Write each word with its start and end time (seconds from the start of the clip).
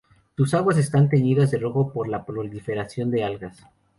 Sus 0.35 0.55
aguas 0.55 0.79
están 0.79 1.09
teñidas 1.09 1.51
de 1.51 1.59
rojo 1.59 1.93
por 1.93 2.07
la 2.07 2.25
proliferación 2.25 3.11
de 3.11 3.23
algas. 3.23 3.67